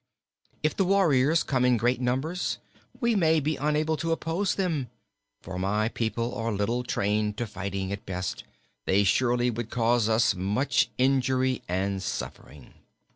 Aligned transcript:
If 0.63 0.75
the 0.75 0.83
warriors 0.83 1.43
come 1.43 1.63
in 1.63 1.77
great 1.77 2.01
numbers 2.01 2.57
we 2.99 3.13
may 3.13 3.39
be 3.39 3.55
unable 3.57 3.95
to 3.97 4.11
oppose 4.11 4.55
them, 4.55 4.89
for 5.43 5.59
my 5.59 5.89
people 5.89 6.33
are 6.33 6.51
little 6.51 6.83
trained 6.83 7.37
to 7.37 7.45
fighting 7.45 7.91
at 7.91 8.03
best; 8.07 8.43
they 8.87 9.03
surely 9.03 9.51
would 9.51 9.69
cause 9.69 10.09
us 10.09 10.33
much 10.33 10.89
injury 10.97 11.61
and 11.69 12.01
suffering." 12.01 12.73